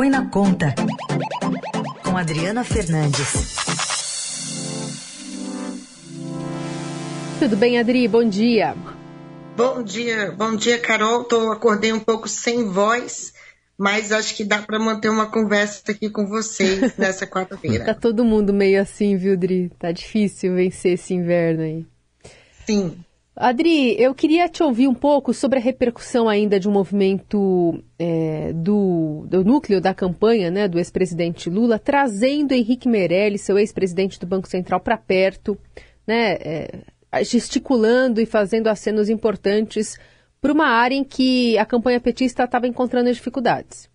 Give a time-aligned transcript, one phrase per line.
[0.00, 0.74] Põe na Conta,
[2.02, 3.54] com Adriana Fernandes.
[7.38, 8.08] Tudo bem, Adri?
[8.08, 8.74] Bom dia.
[9.54, 11.24] Bom dia, bom dia, Carol.
[11.24, 13.34] Tô, acordei um pouco sem voz,
[13.76, 17.84] mas acho que dá para manter uma conversa aqui com vocês nessa quarta-feira.
[17.84, 19.70] tá todo mundo meio assim, viu, Adri?
[19.78, 21.86] Tá difícil vencer esse inverno aí.
[22.64, 23.04] Sim.
[23.34, 28.52] Adri, eu queria te ouvir um pouco sobre a repercussão ainda de um movimento é,
[28.52, 34.26] do, do núcleo da campanha né, do ex-presidente Lula, trazendo Henrique Meirelles, seu ex-presidente do
[34.26, 35.56] Banco Central, para perto,
[36.06, 36.80] né, é,
[37.22, 39.98] gesticulando e fazendo acenos importantes
[40.40, 43.88] para uma área em que a campanha petista estava encontrando dificuldades.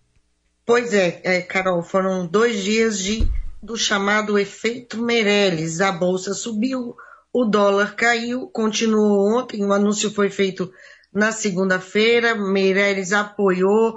[0.64, 3.28] Pois é, é, Carol, foram dois dias de,
[3.62, 5.80] do chamado efeito Meirelles.
[5.80, 6.96] A bolsa subiu,
[7.38, 10.72] o dólar caiu, continuou ontem, o anúncio foi feito
[11.12, 13.94] na segunda-feira, Meirelles apoiou,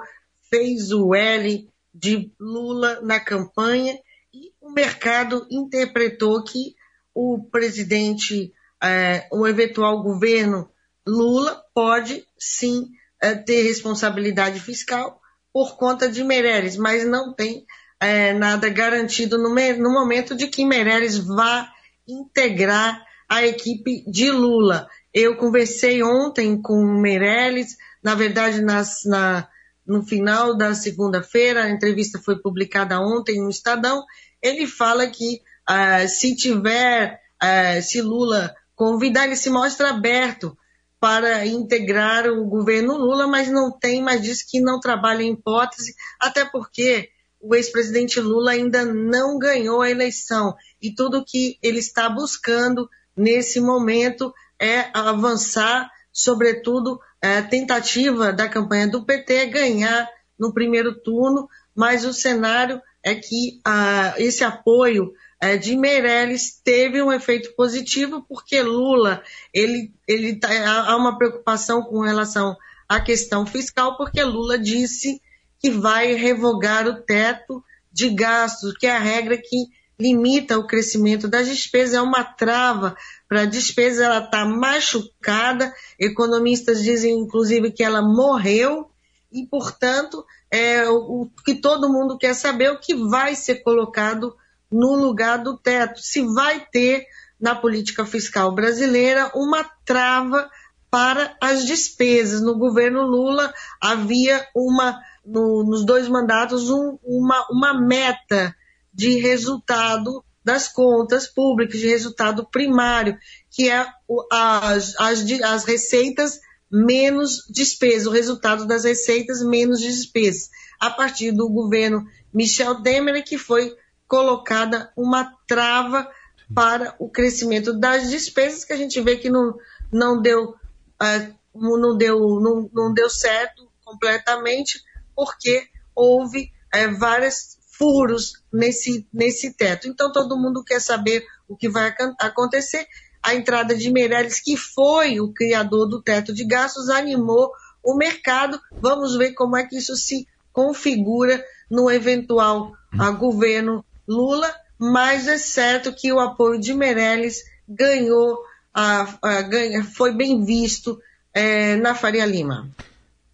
[0.49, 3.97] fez o L de Lula na campanha
[4.33, 6.75] e o mercado interpretou que
[7.15, 8.51] o presidente,
[8.83, 10.69] é, o eventual governo
[11.07, 12.89] Lula pode sim
[13.21, 15.21] é, ter responsabilidade fiscal
[15.53, 17.65] por conta de Meirelles, mas não tem
[18.01, 21.71] é, nada garantido no, no momento de que Meirelles vá
[22.05, 24.87] integrar a equipe de Lula.
[25.13, 29.47] Eu conversei ontem com o Meirelles, na verdade, nas, na,
[29.85, 34.03] no final da segunda-feira, a entrevista foi publicada ontem no Estadão,
[34.41, 40.57] ele fala que uh, se tiver, uh, se Lula convidar, ele se mostra aberto
[40.99, 45.93] para integrar o governo Lula, mas não tem, mas diz que não trabalha em hipótese,
[46.19, 47.09] até porque
[47.41, 50.55] o ex-presidente Lula ainda não ganhou a eleição.
[50.81, 52.89] E tudo que ele está buscando
[53.19, 60.95] nesse momento é avançar, sobretudo, é, a tentativa da campanha do PT ganhar no primeiro
[61.01, 67.53] turno, mas o cenário é que ah, esse apoio é, de Meirelles teve um efeito
[67.55, 69.21] positivo, porque Lula,
[69.53, 70.49] ele, ele tá,
[70.87, 72.55] há uma preocupação com relação
[72.87, 75.21] à questão fiscal, porque Lula disse
[75.59, 77.61] que vai revogar o teto
[77.91, 79.67] de gastos, que é a regra que
[79.99, 82.95] limita o crescimento das despesas, é uma trava
[83.29, 88.89] para despesa, ela está machucada, economistas dizem inclusive que ela morreu,
[89.31, 93.61] e portanto, é, o, o que todo mundo quer saber é o que vai ser
[93.63, 94.35] colocado
[94.71, 97.05] no lugar do teto, se vai ter
[97.39, 100.49] na política fiscal brasileira uma trava
[100.89, 102.41] para as despesas.
[102.41, 108.55] No governo Lula havia uma, no, nos dois mandatos, um, uma, uma meta
[108.91, 113.17] de resultado das contas públicas, de resultado primário,
[113.51, 113.85] que é
[114.31, 116.39] as, as, as receitas
[116.71, 120.49] menos despesas, o resultado das receitas menos despesas.
[120.79, 123.75] A partir do governo Michel Temer, que foi
[124.07, 126.09] colocada uma trava
[126.53, 129.55] para o crescimento das despesas, que a gente vê que não,
[129.91, 130.55] não, deu,
[131.01, 134.81] uh, não, deu, não, não deu certo completamente,
[135.15, 139.87] porque houve uh, várias furos nesse, nesse teto.
[139.87, 142.85] Então todo mundo quer saber o que vai acontecer.
[143.23, 147.51] A entrada de Meirelles, que foi o criador do teto de gastos, animou
[147.81, 148.59] o mercado.
[148.81, 155.37] Vamos ver como é que isso se configura no eventual a, governo Lula, mas é
[155.37, 158.39] certo que o apoio de Meirelles ganhou,
[158.73, 160.99] a, a, ganha, foi bem visto
[161.33, 162.69] é, na Faria Lima.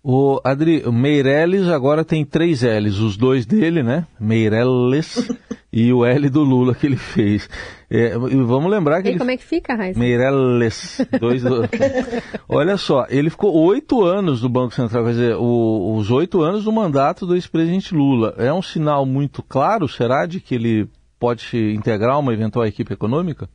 [0.07, 4.05] O Adri, o Meirelles agora tem três L's, os dois dele, né?
[4.19, 5.31] Meirelles
[5.73, 7.49] e o L do Lula que ele fez.
[7.89, 9.07] É, vamos lembrar que.
[9.07, 9.17] E ele...
[9.17, 9.99] como é que fica, Raíssa?
[9.99, 11.01] Meirelles.
[11.19, 11.61] Dois do...
[12.47, 16.65] Olha só, ele ficou oito anos no Banco Central, quer dizer, o, os oito anos
[16.65, 18.35] do mandato do ex-presidente Lula.
[18.37, 20.87] É um sinal muito claro, será, de que ele
[21.19, 23.49] pode integrar uma eventual equipe econômica?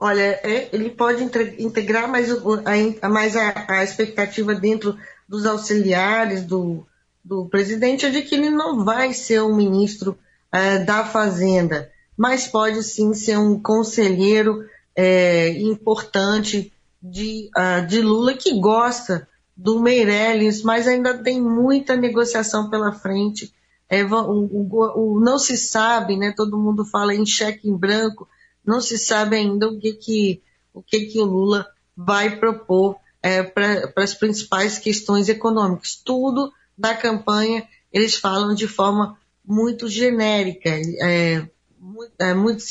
[0.00, 4.96] Olha, é, ele pode integrar, mas, a, mas a, a expectativa dentro
[5.30, 6.84] dos auxiliares do,
[7.24, 10.18] do presidente é de que ele não vai ser um ministro
[10.50, 18.34] é, da Fazenda, mas pode sim ser um conselheiro é, importante de, uh, de Lula
[18.34, 23.54] que gosta do Meirelles, mas ainda tem muita negociação pela frente.
[23.88, 26.34] É, o, o, o, não se sabe, né?
[26.36, 28.28] Todo mundo fala em cheque em branco,
[28.66, 30.42] não se sabe ainda o que que
[30.74, 31.66] o que que o Lula
[31.96, 36.00] vai propor é, para as principais questões econômicas.
[36.04, 40.70] Tudo da campanha eles falam de forma muito genérica.
[41.00, 41.46] É,
[41.78, 42.64] muito, é, muito,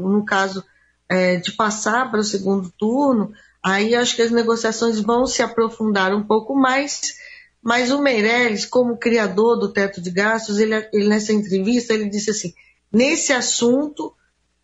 [0.00, 0.64] no caso
[1.08, 6.14] é, de passar para o segundo turno, aí acho que as negociações vão se aprofundar
[6.14, 7.14] um pouco mais,
[7.62, 12.30] Mas o Meirelles, como criador do teto de gastos, ele, ele nessa entrevista ele disse
[12.30, 12.52] assim:
[12.92, 14.14] nesse assunto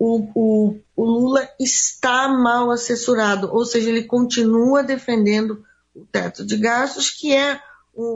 [0.00, 5.62] o, o, o, Lula está mal assessorado, ou seja, ele continua defendendo
[5.94, 7.61] o teto de gastos, que é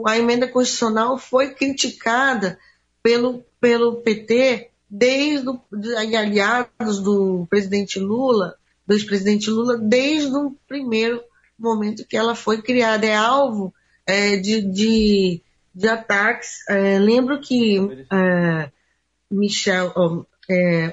[0.07, 2.57] a emenda constitucional foi criticada
[3.03, 8.55] pelo, pelo PT desde o, de, aliados do presidente Lula,
[8.87, 11.21] do ex-presidente Lula, desde o primeiro
[11.59, 13.05] momento que ela foi criada.
[13.05, 13.71] É alvo
[14.07, 15.41] é, de, de,
[15.73, 16.67] de, ataques.
[16.67, 17.77] É, lembro que
[18.11, 18.71] é,
[19.29, 20.25] Michel, oh,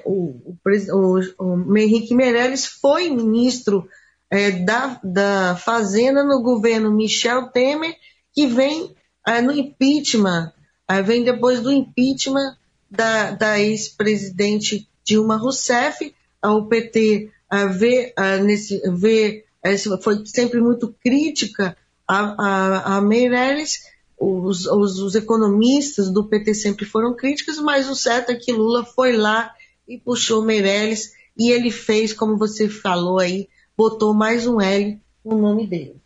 [0.04, 3.88] o, o, o, Henrique Meirelles foi ministro
[4.30, 7.94] é, da, da Fazenda no governo Michel Temer,
[8.32, 8.94] que vem
[9.26, 10.52] é, no impeachment,
[11.04, 12.56] vem depois do impeachment
[12.90, 16.14] da, da ex-presidente Dilma Rousseff,
[16.44, 17.30] o PT
[17.70, 19.44] vê, nesse, vê,
[20.02, 21.76] foi sempre muito crítica
[22.06, 23.84] a, a, a Meirelles,
[24.22, 28.84] os, os, os, economistas do PT sempre foram críticos, mas o certo é que Lula
[28.84, 29.52] foi lá
[29.88, 35.38] e puxou Meirelles e ele fez, como você falou aí, botou mais um L no
[35.38, 35.96] nome dele.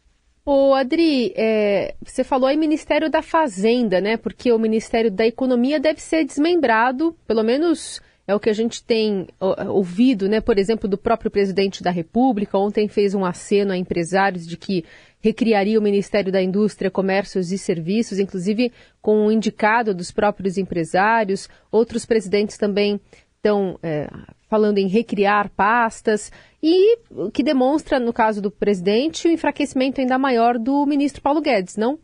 [0.47, 4.17] Ô, Adri, é, você falou aí Ministério da Fazenda, né?
[4.17, 8.83] Porque o Ministério da Economia deve ser desmembrado, pelo menos é o que a gente
[8.83, 9.29] tem
[9.69, 10.41] ouvido, né?
[10.41, 12.59] Por exemplo, do próprio presidente da República.
[12.59, 14.85] Ontem fez um aceno a empresários de que
[15.21, 21.49] recriaria o Ministério da Indústria, Comércios e Serviços, inclusive com um indicado dos próprios empresários.
[21.71, 23.01] Outros presidentes também
[23.37, 24.09] estão é,
[24.49, 26.99] falando em recriar pastas e
[27.33, 31.99] que demonstra, no caso do presidente, o enfraquecimento ainda maior do ministro Paulo Guedes, não?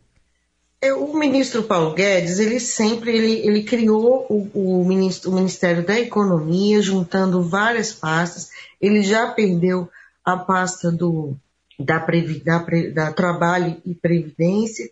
[0.91, 5.97] O ministro Paulo Guedes, ele sempre ele, ele criou o, o, ministro, o Ministério da
[5.97, 8.49] Economia, juntando várias pastas.
[8.81, 9.89] Ele já perdeu
[10.25, 11.37] a pasta do,
[11.79, 11.99] da,
[12.43, 14.89] da, da Trabalho e Previdência,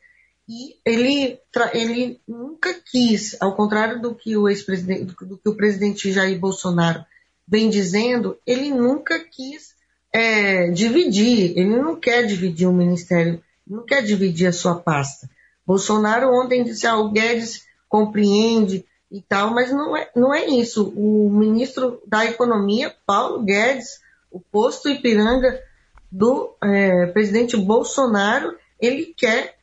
[0.48, 1.40] e ele,
[1.74, 7.06] ele nunca quis, ao contrário do que o ex-presidente, do que o presidente Jair Bolsonaro
[7.48, 9.74] vem dizendo, ele nunca quis
[10.14, 15.30] é, dividir, ele não quer dividir o ministério, não quer dividir a sua pasta.
[15.72, 20.92] Bolsonaro ontem disse, ah, o Guedes compreende e tal, mas não é, não é isso.
[20.98, 25.64] O ministro da Economia, Paulo Guedes, o posto Ipiranga
[26.12, 29.56] do é, presidente Bolsonaro, ele quer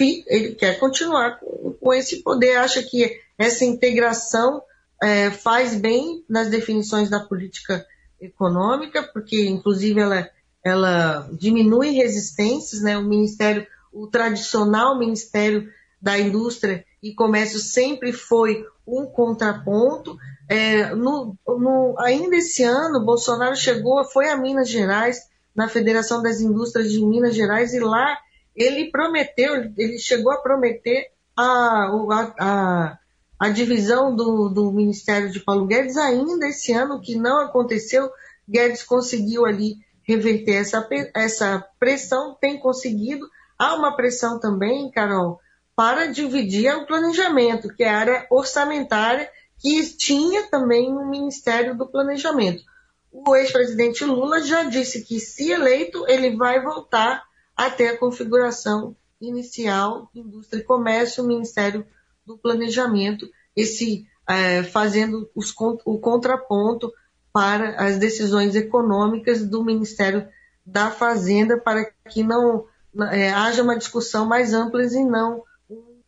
[0.00, 4.60] ele quer continuar com, com esse poder, acha que essa integração
[5.00, 7.86] é, faz bem nas definições da política
[8.20, 10.28] econômica, porque inclusive ela,
[10.64, 12.98] ela diminui resistências, né?
[12.98, 15.68] O Ministério, o tradicional Ministério
[16.00, 20.18] da Indústria e Comércio sempre foi um contraponto.
[20.48, 25.20] É, no, no, ainda esse ano, Bolsonaro chegou, foi a Minas Gerais,
[25.54, 28.18] na Federação das Indústrias de Minas Gerais, e lá
[28.54, 32.98] ele prometeu, ele chegou a prometer a, a, a,
[33.38, 38.10] a divisão do, do Ministério de Paulo Guedes ainda esse ano, que não aconteceu.
[38.48, 43.26] Guedes conseguiu ali reverter essa, essa pressão, tem conseguido.
[43.58, 45.40] Há uma pressão também, Carol,
[45.76, 49.28] para dividir o planejamento, que é a área orçamentária,
[49.58, 52.62] que tinha também no Ministério do Planejamento.
[53.10, 57.22] O ex-presidente Lula já disse que, se eleito, ele vai voltar
[57.56, 61.86] até a configuração inicial, indústria e comércio, o Ministério
[62.26, 66.92] do Planejamento, esse é, fazendo os, o contraponto
[67.32, 70.28] para as decisões econômicas do Ministério
[70.64, 72.66] da Fazenda, para que não
[73.10, 75.42] é, haja uma discussão mais ampla e não,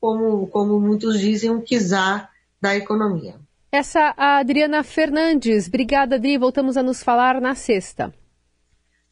[0.00, 3.36] como, como muitos dizem, um quizar da economia.
[3.70, 5.66] Essa a Adriana Fernandes.
[5.68, 6.38] Obrigada, Adri.
[6.38, 8.12] Voltamos a nos falar na sexta.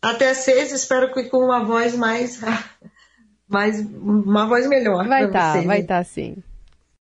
[0.00, 2.40] Até sexta, espero que com uma voz mais.
[3.49, 5.07] mais uma voz melhor.
[5.07, 6.43] Vai estar, tá, vai estar tá, sim.